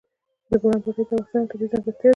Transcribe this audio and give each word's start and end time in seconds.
د 0.49 0.51
بولان 0.61 0.79
پټي 0.83 1.03
د 1.03 1.05
افغانستان 1.09 1.41
یوه 1.43 1.49
طبیعي 1.51 1.67
ځانګړتیا 1.73 1.99
ده. 1.99 2.09